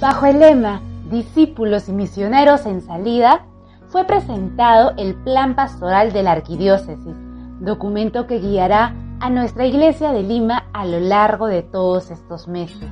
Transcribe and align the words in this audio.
Bajo 0.00 0.26
el 0.26 0.40
lema 0.40 0.82
Discípulos 1.10 1.88
y 1.88 1.92
Misioneros 1.92 2.66
en 2.66 2.80
Salida, 2.80 3.46
fue 3.88 4.04
presentado 4.04 4.92
el 4.96 5.14
Plan 5.14 5.54
Pastoral 5.54 6.12
de 6.12 6.24
la 6.24 6.32
Arquidiócesis, 6.32 7.14
documento 7.60 8.26
que 8.26 8.40
guiará 8.40 8.94
a 9.20 9.30
nuestra 9.30 9.66
iglesia 9.66 10.12
de 10.12 10.24
Lima 10.24 10.64
a 10.72 10.84
lo 10.84 10.98
largo 10.98 11.46
de 11.46 11.62
todos 11.62 12.10
estos 12.10 12.48
meses. 12.48 12.90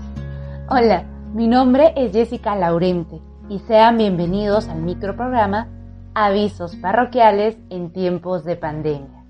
Hola, 0.71 1.05
mi 1.35 1.49
nombre 1.49 1.93
es 1.97 2.13
Jessica 2.13 2.55
Laurente 2.55 3.21
y 3.49 3.59
sean 3.61 3.99
bienvenidos 3.99 4.69
al 4.69 4.83
microprograma 4.83 5.69
Avisos 6.15 6.77
parroquiales 6.77 7.59
en 7.71 7.93
tiempos 7.93 8.45
de 8.45 8.57
pandemia. 8.57 9.22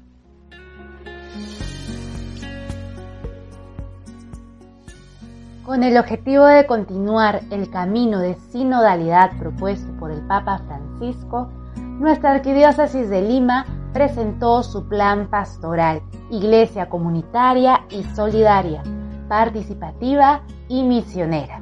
Con 5.64 5.84
el 5.84 5.96
objetivo 5.96 6.46
de 6.46 6.66
continuar 6.66 7.42
el 7.50 7.70
camino 7.70 8.18
de 8.18 8.34
sinodalidad 8.50 9.38
propuesto 9.38 9.92
por 9.96 10.10
el 10.10 10.20
Papa 10.26 10.60
Francisco, 10.66 11.50
nuestra 11.76 12.32
Arquidiócesis 12.32 13.08
de 13.08 13.22
Lima 13.22 13.64
presentó 13.92 14.64
su 14.64 14.88
plan 14.88 15.28
pastoral, 15.30 16.02
Iglesia 16.32 16.88
comunitaria 16.88 17.82
y 17.90 18.02
solidaria, 18.02 18.82
participativa 19.28 20.42
y 20.68 20.82
misionera. 20.82 21.60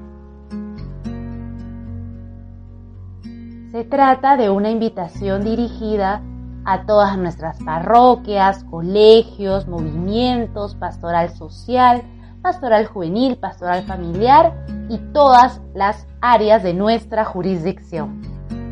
Se 3.71 3.85
trata 3.85 4.39
de 4.39 4.49
una 4.49 4.71
invitación 4.71 5.45
dirigida 5.45 6.23
a 6.65 6.87
todas 6.87 7.19
nuestras 7.19 7.63
parroquias, 7.63 8.65
colegios, 8.65 9.69
movimientos, 9.69 10.75
pastoral 10.75 11.31
social, 11.31 12.03
pastoral 12.43 12.87
juvenil, 12.87 13.37
pastoral 13.37 13.85
familiar 13.85 14.55
y 14.89 14.99
todas 15.13 15.61
las 15.75 16.07
áreas 16.21 16.63
de 16.63 16.75
nuestra 16.75 17.25
jurisdicción. 17.25 18.23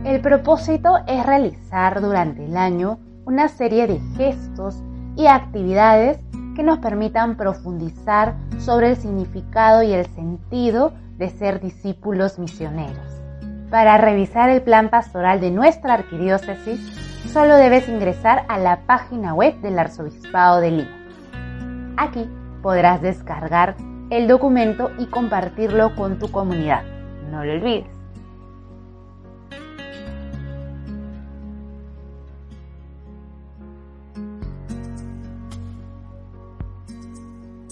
El 0.04 0.20
propósito 0.20 0.98
es 1.06 1.24
realizar 1.24 2.00
durante 2.00 2.44
el 2.44 2.56
año 2.56 2.98
una 3.24 3.48
serie 3.48 3.86
de 3.86 4.00
gestos 4.16 4.82
y 5.16 5.26
actividades 5.26 6.18
que 6.54 6.62
nos 6.62 6.78
permitan 6.78 7.36
profundizar 7.36 8.34
sobre 8.58 8.90
el 8.90 8.96
significado 8.96 9.82
y 9.82 9.92
el 9.92 10.06
sentido 10.06 10.92
de 11.18 11.28
ser 11.30 11.60
discípulos 11.60 12.38
misioneros. 12.38 13.20
Para 13.70 13.98
revisar 13.98 14.48
el 14.48 14.62
plan 14.62 14.88
pastoral 14.88 15.40
de 15.40 15.50
nuestra 15.50 15.94
arquidiócesis, 15.94 16.80
solo 17.32 17.56
debes 17.56 17.88
ingresar 17.88 18.44
a 18.48 18.58
la 18.58 18.80
página 18.86 19.34
web 19.34 19.60
del 19.60 19.78
Arzobispado 19.78 20.60
de 20.60 20.70
Lima. 20.70 21.94
Aquí 21.96 22.28
podrás 22.62 23.00
descargar 23.02 23.76
el 24.10 24.26
documento 24.26 24.90
y 24.98 25.06
compartirlo 25.06 25.94
con 25.94 26.18
tu 26.18 26.30
comunidad. 26.30 26.82
No 27.30 27.44
lo 27.44 27.52
olvides. 27.52 27.98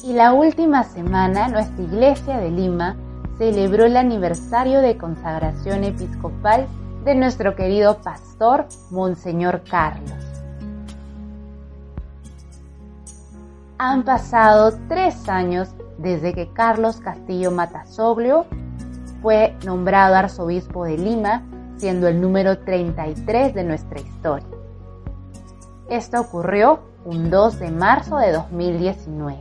Y 0.05 0.13
la 0.13 0.33
última 0.33 0.85
semana 0.85 1.49
nuestra 1.49 1.83
iglesia 1.83 2.39
de 2.39 2.51
Lima 2.51 2.97
celebró 3.39 3.87
el 3.87 3.97
aniversario 3.97 4.81
de 4.81 4.97
consagración 4.97 5.83
episcopal 5.83 6.69
de 7.05 7.17
nuestro 7.17 7.57
querido 7.57 7.99
pastor, 8.03 8.67
Monseñor 8.91 9.63
Carlos. 9.69 10.36
Han 13.79 14.05
pasado 14.05 14.73
tres 14.89 15.29
años 15.29 15.69
desde 15.99 16.33
que 16.33 16.51
Carlos 16.53 16.99
Castillo 17.01 17.51
Matasoglio 17.51 18.47
fue 19.21 19.55
nombrado 19.67 20.15
arzobispo 20.15 20.85
de 20.85 20.97
Lima, 20.97 21.43
siendo 21.77 22.09
el 22.09 22.21
número 22.21 22.59
33 22.59 23.53
de 23.55 23.65
nuestra 23.65 24.01
historia. 24.01 24.49
Esto 25.91 26.23
ocurrió 26.23 26.81
un 27.05 27.29
2 27.29 27.59
de 27.59 27.71
marzo 27.71 28.17
de 28.17 28.33
2019. 28.33 29.37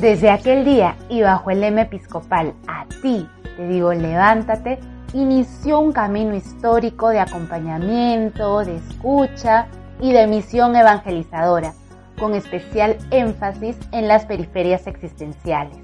Desde 0.00 0.30
aquel 0.30 0.64
día 0.64 0.96
y 1.08 1.22
bajo 1.22 1.50
el 1.50 1.60
lema 1.60 1.82
episcopal 1.82 2.54
A 2.66 2.86
ti 3.02 3.28
te 3.56 3.66
digo 3.66 3.92
levántate, 3.92 4.78
inició 5.12 5.80
un 5.80 5.92
camino 5.92 6.34
histórico 6.34 7.08
de 7.08 7.20
acompañamiento, 7.20 8.64
de 8.64 8.76
escucha 8.76 9.68
y 10.00 10.12
de 10.12 10.26
misión 10.26 10.76
evangelizadora, 10.76 11.74
con 12.18 12.34
especial 12.34 12.96
énfasis 13.10 13.76
en 13.92 14.08
las 14.08 14.26
periferias 14.26 14.86
existenciales. 14.86 15.78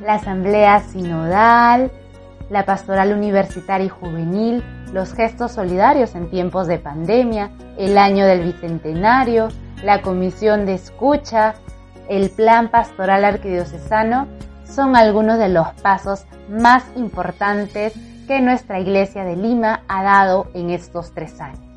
La 0.00 0.14
asamblea 0.14 0.80
sinodal, 0.80 1.90
la 2.50 2.64
pastoral 2.64 3.12
universitaria 3.12 3.86
y 3.86 3.88
juvenil, 3.88 4.62
los 4.92 5.14
gestos 5.14 5.52
solidarios 5.52 6.14
en 6.14 6.28
tiempos 6.28 6.66
de 6.66 6.78
pandemia, 6.78 7.50
el 7.78 7.96
año 7.96 8.26
del 8.26 8.44
bicentenario, 8.44 9.48
la 9.82 10.02
comisión 10.02 10.66
de 10.66 10.74
escucha, 10.74 11.54
el 12.08 12.30
plan 12.30 12.68
pastoral 12.68 13.24
arquidiocesano 13.24 14.26
son 14.64 14.96
algunos 14.96 15.38
de 15.38 15.48
los 15.48 15.68
pasos 15.82 16.24
más 16.50 16.84
importantes 16.96 17.94
que 18.26 18.40
nuestra 18.40 18.80
iglesia 18.80 19.24
de 19.24 19.36
Lima 19.36 19.82
ha 19.88 20.02
dado 20.02 20.48
en 20.54 20.70
estos 20.70 21.12
tres 21.12 21.40
años 21.40 21.71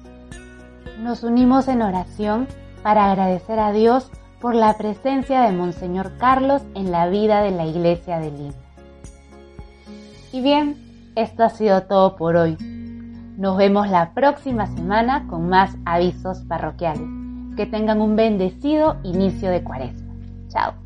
nos 0.99 1.23
unimos 1.23 1.67
en 1.67 1.81
oración 1.81 2.47
para 2.83 3.11
agradecer 3.11 3.59
a 3.59 3.71
Dios 3.71 4.11
por 4.39 4.55
la 4.55 4.77
presencia 4.77 5.41
de 5.41 5.51
Monseñor 5.51 6.17
Carlos 6.17 6.61
en 6.75 6.91
la 6.91 7.07
vida 7.07 7.41
de 7.41 7.51
la 7.51 7.65
Iglesia 7.65 8.19
de 8.19 8.31
Lima. 8.31 8.53
Y 10.31 10.41
bien, 10.41 11.11
esto 11.15 11.43
ha 11.43 11.49
sido 11.49 11.83
todo 11.83 12.15
por 12.15 12.35
hoy. 12.35 12.57
Nos 13.37 13.57
vemos 13.57 13.89
la 13.89 14.13
próxima 14.13 14.67
semana 14.67 15.27
con 15.27 15.49
más 15.49 15.75
avisos 15.85 16.39
parroquiales. 16.43 17.07
Que 17.55 17.65
tengan 17.65 18.01
un 18.01 18.15
bendecido 18.15 18.97
inicio 19.03 19.49
de 19.49 19.63
cuaresma. 19.63 20.13
Chao. 20.49 20.84